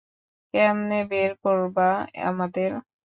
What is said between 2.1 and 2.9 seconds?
আমাদের!